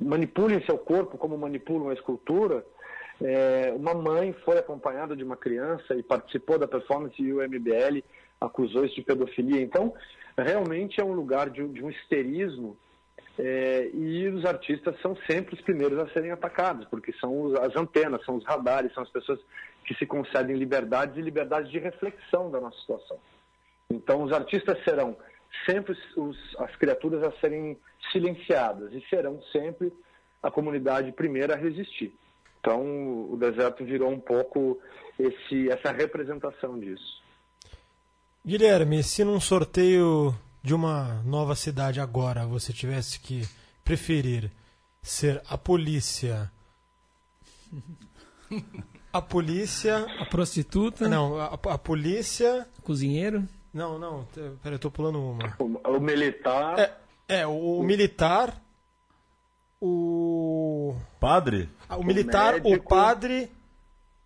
[0.00, 2.64] manipulem seu corpo como manipulam a escultura.
[3.20, 8.02] É, uma mãe foi acompanhada de uma criança e participou da performance e o MBL
[8.40, 9.60] acusou isso de pedofilia.
[9.60, 9.92] Então,
[10.36, 12.76] realmente é um lugar de, de um histerismo
[13.38, 18.24] é, e os artistas são sempre os primeiros a serem atacados, porque são as antenas,
[18.24, 19.38] são os radares, são as pessoas
[19.84, 23.18] que se concedem liberdades e liberdades de reflexão da nossa situação.
[23.90, 25.16] Então, os artistas serão
[25.68, 27.78] sempre os, as criaturas a serem
[28.12, 29.92] silenciadas e serão sempre
[30.42, 32.12] a comunidade primeira a resistir.
[32.60, 34.80] Então, o deserto virou um pouco
[35.18, 37.22] esse, essa representação disso.
[38.44, 43.48] Guilherme, se num sorteio de uma nova cidade agora você tivesse que
[43.84, 44.50] preferir
[45.02, 46.50] ser a polícia.
[49.12, 50.06] A polícia.
[50.20, 51.08] A prostituta?
[51.08, 52.66] Não, a, a polícia.
[52.82, 53.48] Cozinheiro?
[53.72, 54.26] Não, não,
[54.62, 55.56] peraí, eu tô pulando uma.
[55.58, 56.78] O, o militar.
[56.78, 56.94] É,
[57.28, 58.60] é o, o militar.
[59.80, 60.96] O.
[61.20, 61.68] Padre?
[61.88, 63.50] Ah, o militar, o, o padre,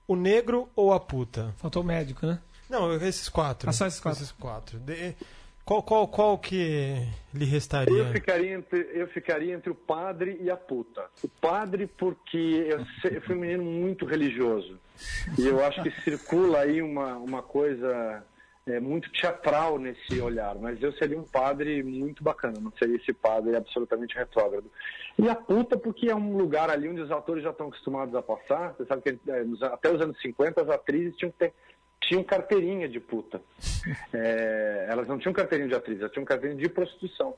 [0.07, 1.55] o negro ou a puta?
[1.59, 2.41] Faltou o médico, né?
[2.71, 3.69] Não, esses quatro.
[3.69, 4.23] Ah, só esses quatro.
[4.23, 4.79] Esses quatro.
[4.79, 5.15] De,
[5.65, 7.97] qual, qual, qual que lhe restaria?
[7.97, 11.05] Eu ficaria, entre, eu ficaria entre o padre e a puta.
[11.23, 14.79] O padre porque eu, eu fui um menino muito religioso.
[15.39, 18.25] E eu acho que circula aí uma, uma coisa
[18.67, 23.13] é, muito teatral nesse olhar, mas eu seria um padre muito bacana, não seria esse
[23.13, 24.71] padre absolutamente retrógrado.
[25.19, 28.23] E a puta, porque é um lugar ali onde os atores já estão acostumados a
[28.23, 31.55] passar, você sabe que é, até os anos 50 as atrizes tinham que ter
[32.03, 33.41] tinham carteirinha de puta.
[34.15, 37.35] É, elas não tinham carteirinha de atriz, elas tinham carteirinha de prostituição.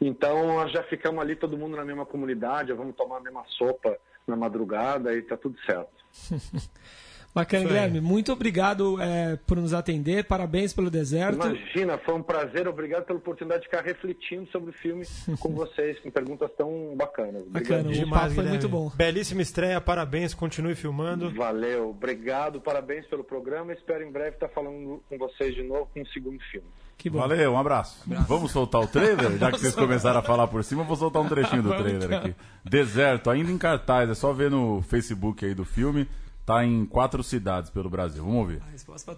[0.00, 3.96] Então, nós já ficamos ali todo mundo na mesma comunidade, vamos tomar a mesma sopa
[4.26, 6.04] na madrugada e tá tudo certo.
[7.38, 8.00] Bacana, Guilherme.
[8.00, 10.24] Muito obrigado é, por nos atender.
[10.24, 11.46] Parabéns pelo deserto.
[11.46, 12.68] Imagina, foi um prazer.
[12.68, 15.04] Obrigado pela oportunidade de ficar refletindo sobre o filme
[15.40, 17.42] com vocês, com perguntas tão bacanas.
[17.42, 17.84] Obrigado.
[17.84, 18.92] Bacana, o papo foi muito bom.
[18.94, 20.34] Belíssima estreia, parabéns.
[20.34, 21.34] Continue filmando.
[21.34, 23.72] Valeu, obrigado, parabéns pelo programa.
[23.72, 26.66] Espero em breve estar falando com vocês de novo com o segundo filme.
[27.10, 28.02] Valeu, um abraço.
[28.04, 28.26] abraço.
[28.26, 29.38] Vamos soltar o trailer?
[29.38, 32.12] Já que vocês começaram a falar por cima, eu vou soltar um trechinho do trailer
[32.12, 32.34] aqui.
[32.64, 36.08] Deserto, ainda em cartaz, é só ver no Facebook aí do filme.
[36.48, 38.24] Está em quatro cidades pelo Brasil.
[38.24, 38.62] Vamos ouvir.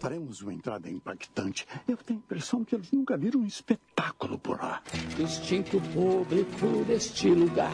[0.01, 1.65] Faremos uma entrada impactante.
[1.87, 4.83] Eu tenho a impressão que eles nunca viram um espetáculo por lá.
[5.17, 7.71] Instinto público deste lugar,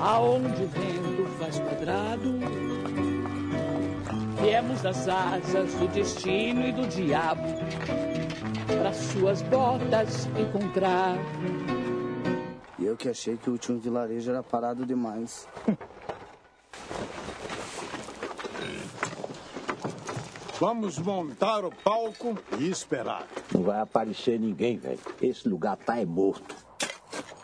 [0.00, 2.34] aonde o vento faz quadrado.
[4.42, 7.46] Viemos das asas do destino e do diabo,
[8.66, 11.16] para suas botas encontrar.
[12.76, 15.46] E eu que achei que o último vilarejo era parado demais.
[20.58, 23.28] Vamos montar o palco e esperar.
[23.52, 24.98] Não vai aparecer ninguém, velho.
[25.20, 26.56] Esse lugar tá é morto.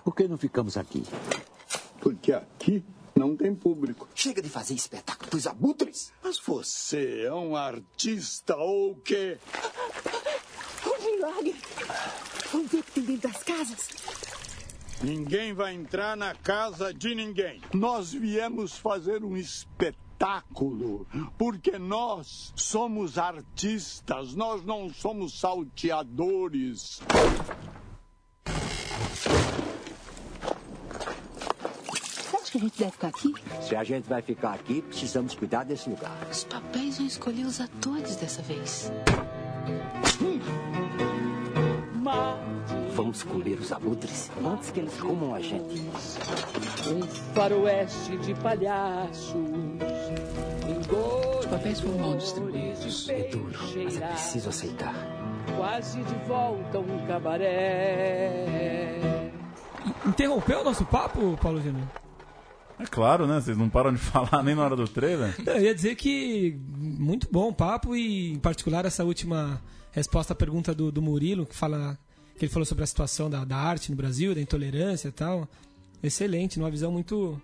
[0.03, 1.05] Por que não ficamos aqui?
[2.01, 2.83] Porque aqui
[3.14, 4.09] não tem público.
[4.14, 6.11] Chega de fazer espetáculo dos abutres.
[6.25, 9.37] Mas você é um artista ou o quê?
[10.87, 11.55] Um milagre.
[12.51, 13.88] Vamos ver o que tem dentro das casas.
[15.03, 17.61] Ninguém vai entrar na casa de ninguém.
[17.75, 21.06] Nós viemos fazer um espetáculo espetáculo,
[21.37, 27.00] porque nós somos artistas, nós não somos salteadores.
[32.35, 33.35] Acho que a gente deve ficar aqui?
[33.62, 36.16] Se a gente vai ficar aqui, precisamos cuidar desse lugar.
[36.30, 38.92] Os papéis vão escolher os atores dessa vez.
[40.20, 40.40] Hum.
[42.94, 45.80] Vamos escolher os abutres antes que eles comam a gente.
[46.88, 49.32] Um faroeste de palhaços
[49.82, 49.91] os
[51.52, 53.08] papéis foram mal distribuídos.
[53.10, 54.94] É duro, mas é preciso aceitar.
[55.54, 58.88] Quase de volta um cabaré.
[60.06, 61.86] Interrompeu o nosso papo, Paulo Gino?
[62.78, 63.38] É claro, né?
[63.38, 65.34] Vocês não param de falar nem na hora do trailer.
[65.44, 69.60] Eu ia dizer que muito bom o papo e, em particular, essa última
[69.90, 71.98] resposta à pergunta do, do Murilo, que fala
[72.38, 75.46] que ele falou sobre a situação da, da arte no Brasil, da intolerância e tal.
[76.02, 77.38] Excelente, numa visão muito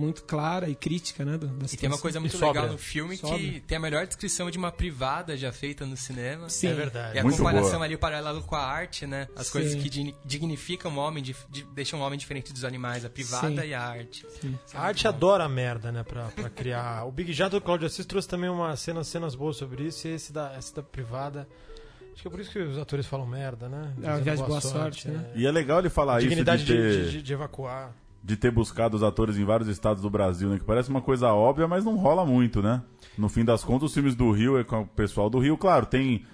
[0.00, 1.36] muito clara e crítica, né?
[1.36, 3.62] da E tem uma coisa muito legal no filme que Sóbria.
[3.66, 6.48] tem a melhor descrição de uma privada já feita no cinema.
[6.48, 6.68] Sim.
[6.68, 7.16] É verdade.
[7.16, 7.84] E a Muito comparação boa.
[7.84, 9.28] ali, o paralelo com a arte, né?
[9.36, 9.52] As Sim.
[9.52, 13.10] coisas que digni- dignificam o homem, dif- di- deixam o homem diferente dos animais, a
[13.10, 13.68] privada Sim.
[13.68, 14.26] e a arte.
[14.74, 16.02] A arte adora a merda, né?
[16.02, 17.04] Pra, pra criar.
[17.10, 20.08] O Big Jato do Claudio Assis trouxe também umas cenas, cenas boas sobre isso.
[20.08, 21.46] E esse da, esse da privada.
[22.12, 23.92] Acho que é por isso que os atores falam merda, né?
[24.02, 25.30] É, a Dizendo viagem boa sorte, né?
[25.34, 27.94] E é legal ele falar isso Dignidade de de, ter, de- de- de evacuar.
[28.22, 30.58] De ter buscado os atores em vários estados do Brasil, né?
[30.58, 32.82] Que parece uma coisa óbvia, mas não rola muito, né?
[33.16, 35.56] No fim das contas, os filmes do Rio é com o pessoal do Rio.
[35.56, 36.24] Claro, tem,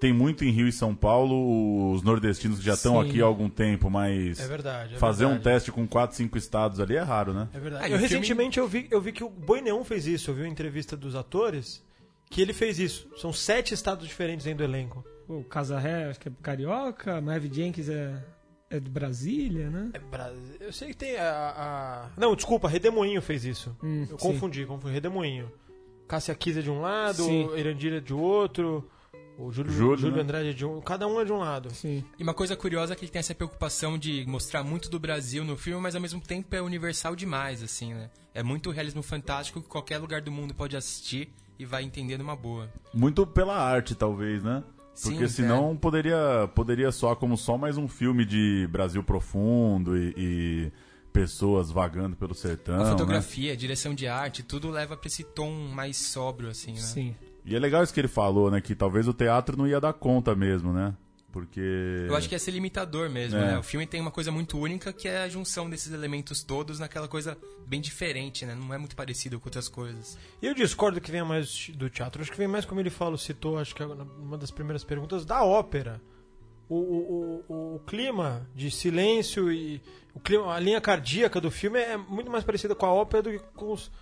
[0.00, 3.50] tem muito em Rio e São Paulo os nordestinos que já estão aqui há algum
[3.50, 4.94] tempo, mas É verdade.
[4.94, 5.44] é fazer um verdade.
[5.44, 7.48] teste com 4, 5 estados ali é raro, né?
[7.52, 7.84] É verdade.
[7.84, 10.30] Ah, eu recentemente eu, vi, eu vi que o Boi Neon fez isso.
[10.30, 11.84] Eu vi uma entrevista dos atores
[12.30, 13.08] que ele fez isso.
[13.18, 15.04] São sete estados diferentes dentro do elenco.
[15.28, 18.14] O Casarré, acho que é carioca, Marv Jenkins é,
[18.70, 19.90] é de Brasília, né?
[19.94, 21.54] É Bra- Eu sei que tem a.
[21.56, 23.76] a- Não, desculpa, Redemoinho fez isso.
[23.82, 24.28] Hum, eu sim.
[24.28, 24.92] confundi, confundi.
[24.94, 25.50] Redemoinho.
[26.08, 27.48] Cássia Kiza de um lado, Sim.
[27.56, 28.88] Irandira de outro,
[29.36, 30.22] o Júlio, Júlio, Júlio né?
[30.22, 30.80] Andrade de um.
[30.80, 31.74] Cada um é de um lado.
[31.74, 32.04] Sim.
[32.16, 35.44] E uma coisa curiosa é que ele tem essa preocupação de mostrar muito do Brasil
[35.44, 38.08] no filme, mas ao mesmo tempo é universal demais, assim, né?
[38.32, 42.36] É muito realismo fantástico que qualquer lugar do mundo pode assistir e vai entender numa
[42.36, 42.68] boa.
[42.94, 44.62] Muito pela arte, talvez, né?
[45.02, 50.14] Porque Sim, senão poderia, poderia soar como só mais um filme de Brasil profundo e,
[50.16, 50.72] e
[51.12, 52.76] pessoas vagando pelo sertão.
[52.76, 52.90] a né?
[52.90, 56.80] fotografia, a direção de arte, tudo leva pra esse tom mais sóbrio, assim, né?
[56.80, 57.14] Sim.
[57.44, 58.60] E é legal isso que ele falou, né?
[58.60, 60.94] Que talvez o teatro não ia dar conta mesmo, né?
[61.36, 61.60] Porque.
[62.08, 63.48] Eu acho que ia ser limitador mesmo, É.
[63.48, 63.58] né?
[63.58, 67.06] O filme tem uma coisa muito única que é a junção desses elementos todos naquela
[67.06, 68.54] coisa bem diferente, né?
[68.54, 70.16] Não é muito parecido com outras coisas.
[70.40, 72.22] E eu discordo que venha mais do teatro.
[72.22, 75.26] Acho que vem mais, como ele falou, citou, acho que é uma das primeiras perguntas,
[75.26, 76.00] da ópera.
[76.70, 79.82] O, o, o, o clima de silêncio e
[80.14, 83.30] o clima, a linha cardíaca do filme é muito mais parecida com a ópera do
[83.32, 83.92] que com, os,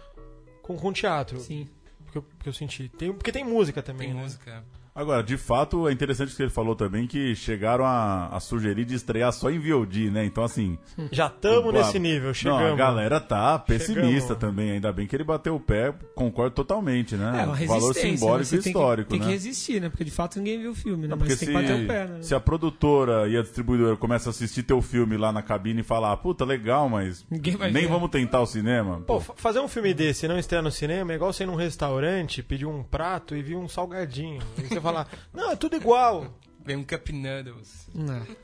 [0.62, 1.40] com, com o teatro.
[1.40, 1.68] Sim.
[2.12, 2.88] Que eu, que eu senti.
[2.90, 4.23] Tem, porque tem música também, Tem né?
[4.23, 4.64] música.
[4.94, 8.85] Agora, de fato, é interessante o que ele falou também que chegaram a, a sugerir
[8.85, 10.24] de estrear só em VOD, né?
[10.24, 10.78] Então, assim.
[11.11, 12.62] Já estamos nesse nível, chegamos.
[12.62, 13.94] Não, a galera tá pessimista
[14.35, 14.38] Chegamos.
[14.38, 14.70] também.
[14.70, 17.42] Ainda bem que ele bateu o pé, concordo totalmente, né?
[17.42, 18.44] É, uma Valor simbólico né?
[18.44, 19.26] Você e tem histórico, que, tem né?
[19.26, 19.88] que resistir, né?
[19.88, 21.09] Porque de fato ninguém viu o filme, né?
[21.09, 22.22] Não, Mas tem se, que bater o pé, né?
[22.22, 25.83] se a produtora e a distribuidora começam a assistir teu filme lá na cabine e
[25.85, 27.40] falar, puta, legal, mas nem
[27.72, 27.88] ver.
[27.88, 29.00] vamos tentar o cinema.
[29.04, 31.46] Pô, fa- fazer um filme desse e não estrear no cinema é igual você ir
[31.46, 34.40] num restaurante, pedir um prato e vir um salgadinho.
[34.57, 36.38] E você falar, não, é tudo igual.
[36.64, 37.88] Vem um Cup Noodles.
[37.94, 38.37] É.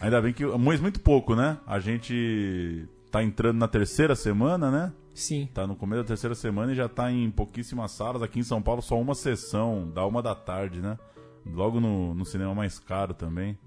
[0.00, 0.44] Ainda bem que.
[0.44, 1.58] Mas muito pouco, né?
[1.66, 4.92] A gente tá entrando na terceira semana, né?
[5.14, 5.48] Sim.
[5.52, 8.22] Tá no começo da terceira semana e já tá em pouquíssimas salas.
[8.22, 10.98] Aqui em São Paulo, só uma sessão, da uma da tarde, né?
[11.46, 13.58] Logo no, no cinema mais caro também.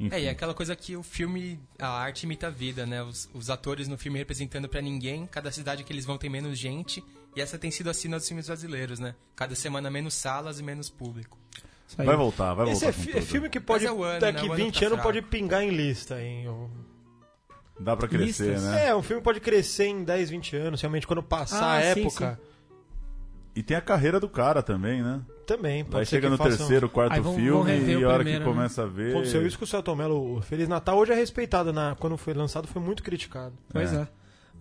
[0.00, 0.14] Enfim.
[0.14, 3.02] É, e é aquela coisa que o filme, a arte imita a vida, né?
[3.02, 6.56] Os, os atores no filme representando pra ninguém, cada cidade que eles vão tem menos
[6.56, 7.02] gente,
[7.38, 9.14] e essa tem sido assim nos filmes brasileiros, né?
[9.36, 11.38] Cada semana menos salas e menos público.
[11.96, 12.88] Vai voltar, vai Esse voltar.
[12.88, 13.26] é, fi- é tudo.
[13.26, 14.48] filme que pode, é ano, daqui né?
[14.48, 16.44] O ano 20 tá anos, pode pingar em lista, hein?
[16.44, 16.70] Eu-
[17.80, 18.62] Dá pra crescer, Listas.
[18.64, 18.88] né?
[18.88, 22.00] É, um filme pode crescer em 10, 20 anos, realmente, quando passar Ah, a sim,
[22.02, 22.40] época.
[23.54, 25.20] E tem a carreira do cara também, né?
[25.46, 28.04] Também, pode Aí ser chega que no terceiro, quarto Aí vão- vão filme rever e
[28.04, 28.54] a hora primeiro, que né?
[28.54, 29.10] começa a ver.
[29.12, 30.36] Aconteceu isso com o Celton Mello.
[30.36, 31.72] O Feliz Natal hoje é respeitado.
[31.72, 33.54] Na, quando foi lançado, foi muito criticado.
[33.72, 34.06] Pois é.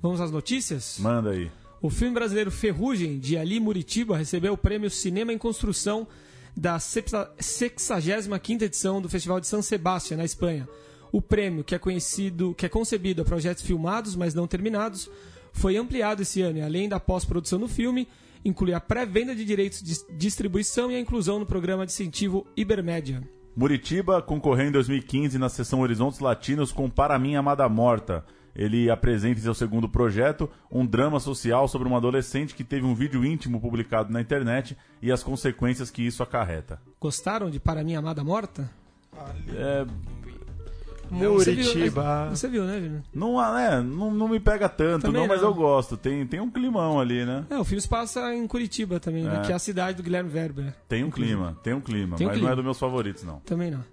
[0.01, 0.97] Vamos às notícias?
[0.99, 1.51] Manda aí.
[1.81, 6.07] O filme brasileiro Ferrugem, de Ali Muritiba, recebeu o prêmio Cinema em Construção
[6.55, 10.67] da 65ª edição do Festival de San Sebastián, na Espanha.
[11.11, 15.09] O prêmio, que é conhecido, que é concebido a projetos filmados, mas não terminados,
[15.53, 18.07] foi ampliado esse ano e além da pós-produção do filme,
[18.43, 23.21] inclui a pré-venda de direitos de distribuição e a inclusão no programa de incentivo Ibermédia.
[23.55, 28.25] Muritiba concorreu em 2015 na sessão Horizontes Latinos com Para Mim Amada Morta.
[28.57, 32.95] Ele apresenta em seu segundo projeto um drama social sobre uma adolescente que teve um
[32.95, 36.81] vídeo íntimo publicado na internet e as consequências que isso acarreta.
[36.99, 38.67] Gostaram de Para Minha Amada Morta?
[39.55, 39.85] É,
[41.09, 41.91] Você viu.
[42.31, 43.01] Você viu, né, Vini?
[43.13, 45.49] não, é, não, não me pega tanto, Também não, mas não.
[45.49, 45.95] eu gosto.
[45.95, 47.45] Tem, tem um climão ali, né?
[47.49, 49.45] É, o filme se passa em Curitiba também, né, É.
[49.45, 50.73] que é a cidade do Guilherme Werber.
[50.89, 52.49] Tem um clima, tem um clima, Tem um mas clima.
[52.49, 53.39] não é dos meus favoritos, não.
[53.41, 53.83] Também não.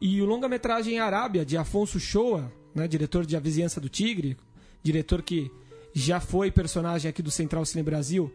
[0.00, 4.36] E o longa-metragem Arábia, de Afonso Shoa, né, diretor de A Vizinhança do Tigre,
[4.82, 5.50] diretor que
[5.92, 8.32] já foi personagem aqui do Central Cine Brasil,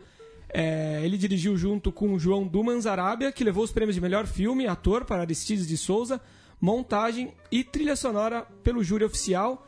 [0.50, 4.68] é, ele dirigiu junto com João Dumans Arábia, que levou os prêmios de melhor filme,
[4.68, 6.22] ator para Aristides de Souza,
[6.62, 9.68] montagem e trilha sonora pelo júri oficial,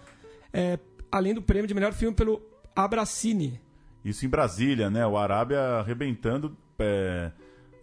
[0.54, 0.78] é,
[1.12, 2.42] além do prêmio de melhor filme pelo
[2.76, 3.60] Abracine.
[4.04, 5.06] Isso em Brasília, né?
[5.08, 7.32] O Arábia arrebentando é,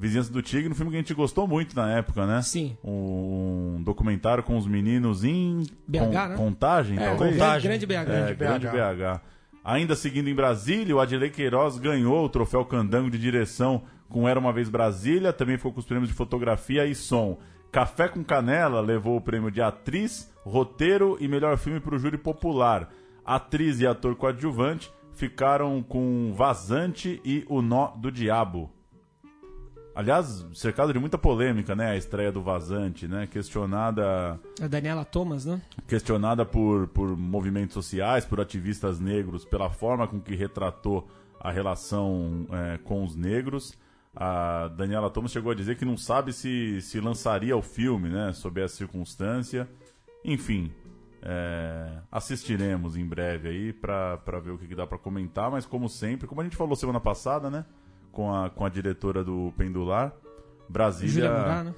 [0.02, 2.42] Vizinhança do Tigre, um filme que a gente gostou muito na época, né?
[2.42, 2.76] Sim.
[2.82, 6.34] Um documentário com os meninos em BH, con- né?
[6.36, 7.32] Contagem, É, talvez?
[7.34, 7.68] Contagem.
[7.70, 7.92] Grande BH.
[7.94, 8.72] É, Grande grande BH.
[8.72, 9.20] BH.
[9.64, 14.40] Ainda seguindo em Brasília, o Adilei Queiroz ganhou o troféu Candango de direção com Era
[14.40, 17.38] Uma Vez Brasília, também ficou com os prêmios de fotografia e som.
[17.70, 22.18] Café com Canela levou o prêmio de atriz, roteiro e melhor filme para o júri
[22.18, 22.90] popular.
[23.24, 28.68] Atriz e ator coadjuvante ficaram com Vazante e O Nó do Diabo.
[29.94, 31.90] Aliás, cercado de muita polêmica, né?
[31.90, 33.26] A estreia do Vazante, né?
[33.26, 34.40] Questionada.
[34.60, 35.60] A Daniela Thomas, né?
[35.86, 41.06] Questionada por, por movimentos sociais, por ativistas negros, pela forma com que retratou
[41.38, 43.78] a relação é, com os negros.
[44.16, 48.32] A Daniela Thomas chegou a dizer que não sabe se, se lançaria o filme, né?
[48.32, 49.68] Sob essa circunstância.
[50.24, 50.72] Enfim,
[51.20, 55.88] é, assistiremos em breve aí para ver o que, que dá para comentar, mas como
[55.88, 57.64] sempre, como a gente falou semana passada, né?
[58.12, 60.12] Com a, com a diretora do Pendular,
[60.68, 61.64] Brasília.
[61.64, 61.74] né?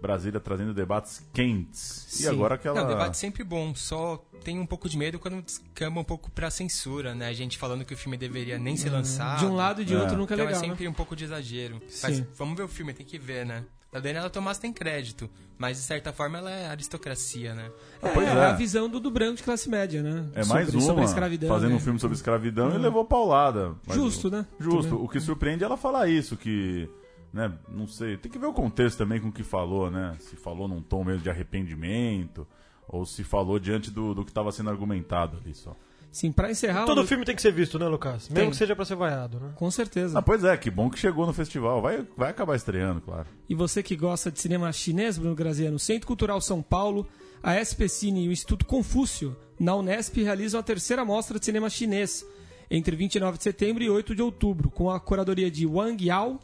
[0.00, 2.06] Brasília trazendo debates quentes.
[2.08, 2.24] Sim.
[2.24, 2.80] E agora aquela.
[2.80, 6.50] Não, debate sempre bom, só tem um pouco de medo quando descamba um pouco pra
[6.50, 7.26] censura, né?
[7.28, 9.40] A gente falando que o filme deveria nem ser lançado.
[9.40, 9.98] De um lado e de é.
[9.98, 10.62] outro nunca é então legal.
[10.62, 10.90] é sempre né?
[10.90, 11.80] um pouco de exagero.
[12.02, 13.64] Mas vamos ver o filme, tem que ver, né?
[13.90, 17.70] A Daniela Tomás tem crédito, mas de certa forma ela é aristocracia, né?
[18.02, 18.44] É, pois é.
[18.44, 20.26] a visão do, do branco de classe média, né?
[20.34, 21.76] É mais sobre, uma, sobre escravidão, fazendo né?
[21.76, 22.74] um filme sobre escravidão Hum.
[22.74, 23.74] e levou paulada.
[23.88, 24.46] Justo, né?
[24.60, 24.90] Justo.
[24.90, 25.04] Também.
[25.04, 26.86] O que surpreende é ela falar isso, que,
[27.32, 30.14] né, não sei, tem que ver o contexto também com o que falou, né?
[30.20, 32.46] Se falou num tom mesmo de arrependimento,
[32.86, 35.74] ou se falou diante do, do que estava sendo argumentado ali só.
[36.10, 36.84] Sim, pra encerrar...
[36.86, 38.28] Todo o- filme tem que ser visto, né, Lucas?
[38.28, 38.50] Mesmo Tem.
[38.50, 39.52] que seja pra ser vaiado, né?
[39.54, 40.18] Com certeza.
[40.18, 41.82] Ah, pois é, que bom que chegou no festival.
[41.82, 43.26] Vai, vai acabar estreando, claro.
[43.48, 47.06] E você que gosta de cinema chinês, Bruno Graziano, Centro Cultural São Paulo,
[47.42, 51.68] a SP Cine e o Instituto Confúcio, na Unesp, realizam a terceira mostra de cinema
[51.68, 52.24] chinês,
[52.70, 56.40] entre 29 de setembro e 8 de outubro, com a curadoria de Wang Yao,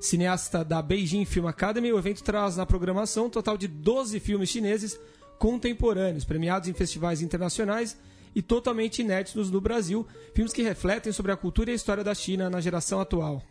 [0.00, 1.92] cineasta da Beijing Film Academy.
[1.92, 4.98] O evento traz na programação um total de 12 filmes chineses
[5.38, 7.96] contemporâneos, premiados em festivais internacionais
[8.34, 12.14] e totalmente inéditos no Brasil, filmes que refletem sobre a cultura e a história da
[12.14, 13.42] China na geração atual.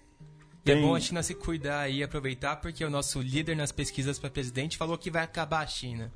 [0.65, 4.19] E é bom a China se cuidar e aproveitar, porque o nosso líder nas pesquisas
[4.19, 6.11] para presidente falou que vai acabar a China.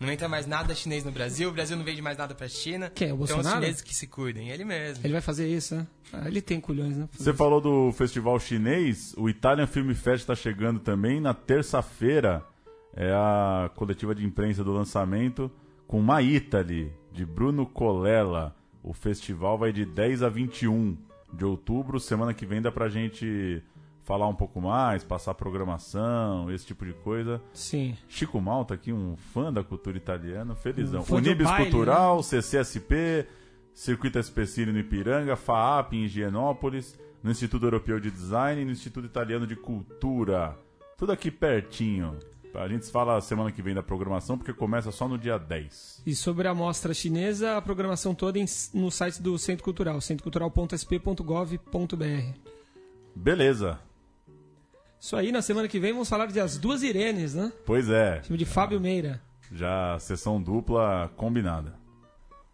[0.00, 2.90] Não entra mais nada chinês no Brasil, o Brasil não vende mais nada pra China.
[2.92, 3.60] Quem, o Então os Bolsonaro?
[3.62, 5.04] chineses que se cuidem, ele mesmo.
[5.04, 5.86] Ele vai fazer isso, né?
[6.12, 7.08] Ah, ele tem culhões, né?
[7.12, 12.44] Você falou do festival chinês, o Italian Film Fest está chegando também na terça-feira.
[12.94, 15.48] É a coletiva de imprensa do lançamento
[15.86, 18.54] com My Italy, de Bruno Colella.
[18.82, 20.96] O festival vai de 10 a 21
[21.32, 22.00] de outubro.
[22.00, 23.62] Semana que vem dá pra gente
[24.02, 27.40] falar um pouco mais, passar programação, esse tipo de coisa.
[27.52, 27.96] Sim.
[28.08, 31.04] Chico Malta aqui, um fã da cultura italiana, felizão.
[31.08, 33.26] Um Unibis baile, Cultural, CCSP,
[33.72, 39.06] Circuito SPCine no Ipiranga, FAAP em Higienópolis, no Instituto Europeu de Design e no Instituto
[39.06, 40.58] Italiano de Cultura.
[40.98, 42.18] Tudo aqui pertinho.
[42.54, 46.02] A gente fala semana que vem da programação, porque começa só no dia 10.
[46.04, 48.44] E sobre a mostra chinesa, a programação toda em-
[48.74, 52.38] no site do Centro Cultural, centrocultural.sp.gov.br.
[53.14, 53.78] Beleza.
[55.00, 57.52] Isso aí, na semana que vem vamos falar de As Duas Irenes, né?
[57.66, 59.20] Pois é, Filme de Fábio Meira.
[59.50, 61.74] já sessão dupla combinada.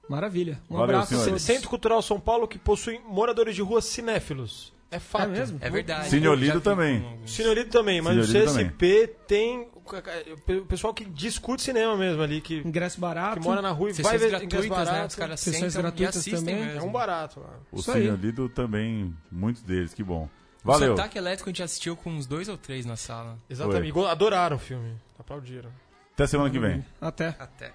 [0.08, 0.58] Maravilha.
[0.70, 1.42] Um Valeu, abraço a senhores.
[1.42, 4.72] Centro Cultural São Paulo que possui moradores de rua cinéfilos.
[4.90, 5.24] É fato.
[5.24, 5.58] É mesmo?
[5.60, 6.08] É verdade.
[6.08, 7.20] Vi também.
[7.26, 9.68] Cineolido também, mas Cineolido o CSP tem
[10.60, 13.40] o pessoal que discute cinema mesmo ali, que, Ingresso barato.
[13.40, 14.74] que mora na rua e vai ver ingresso né?
[14.74, 15.08] barato.
[15.08, 16.66] Os caras Sessões e gratuitas assistem também.
[16.66, 16.80] mesmo.
[16.80, 17.58] É um barato lá.
[17.72, 18.02] O Isso aí.
[18.02, 20.28] Cineolido também, muitos deles, que bom.
[20.64, 20.96] O Valeu.
[20.96, 23.38] Sotaque Elétrico a gente assistiu com uns dois ou três na sala.
[23.48, 23.98] Exatamente.
[24.06, 24.94] Adoraram o filme.
[25.18, 25.70] Aplaudiram.
[26.14, 26.84] Até semana que vem.
[27.00, 27.28] Até.
[27.38, 27.72] Até.